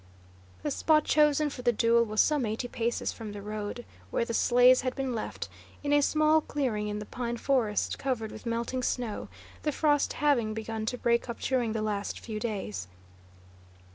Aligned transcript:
The 0.63 0.71
spot 0.71 1.03
chosen 1.03 1.51
for 1.51 1.61
the 1.61 1.71
duel 1.71 2.03
was 2.05 2.21
some 2.21 2.43
eighty 2.47 2.67
paces 2.67 3.13
from 3.13 3.33
the 3.33 3.41
road, 3.43 3.85
where 4.09 4.25
the 4.25 4.33
sleighs 4.33 4.81
had 4.81 4.95
been 4.95 5.13
left, 5.13 5.47
in 5.83 5.93
a 5.93 6.01
small 6.01 6.41
clearing 6.41 6.87
in 6.87 6.97
the 6.97 7.05
pine 7.05 7.37
forest 7.37 7.99
covered 7.99 8.31
with 8.31 8.47
melting 8.47 8.81
snow, 8.81 9.27
the 9.61 9.71
frost 9.71 10.13
having 10.13 10.55
begun 10.55 10.87
to 10.87 10.97
break 10.97 11.29
up 11.29 11.39
during 11.39 11.73
the 11.73 11.83
last 11.83 12.19
few 12.19 12.39
days. 12.39 12.87